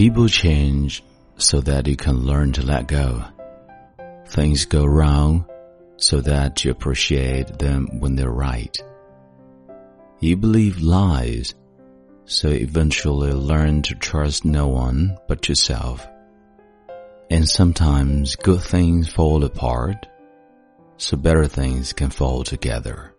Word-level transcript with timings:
People 0.00 0.28
change 0.28 1.04
so 1.36 1.60
that 1.60 1.86
you 1.86 1.94
can 1.94 2.24
learn 2.24 2.52
to 2.52 2.62
let 2.62 2.88
go. 2.88 3.22
Things 4.28 4.64
go 4.64 4.86
wrong 4.86 5.44
so 5.98 6.22
that 6.22 6.64
you 6.64 6.70
appreciate 6.70 7.58
them 7.58 7.86
when 8.00 8.16
they're 8.16 8.30
right. 8.30 8.74
You 10.20 10.38
believe 10.38 10.80
lies 10.80 11.54
so 12.24 12.48
eventually 12.48 13.32
learn 13.32 13.82
to 13.82 13.94
trust 13.94 14.46
no 14.46 14.68
one 14.68 15.18
but 15.28 15.50
yourself. 15.50 16.08
And 17.28 17.46
sometimes 17.46 18.36
good 18.36 18.62
things 18.62 19.12
fall 19.12 19.44
apart 19.44 20.06
so 20.96 21.18
better 21.18 21.46
things 21.46 21.92
can 21.92 22.08
fall 22.08 22.42
together. 22.42 23.14